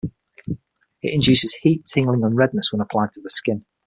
[1.03, 3.65] It induces heat, tingling and redness when applied to the skin.